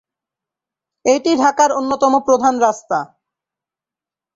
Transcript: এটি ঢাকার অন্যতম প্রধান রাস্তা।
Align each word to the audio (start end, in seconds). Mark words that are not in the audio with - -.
এটি 1.05 1.31
ঢাকার 1.35 1.69
অন্যতম 1.71 2.13
প্রধান 2.27 2.53
রাস্তা। 2.59 2.99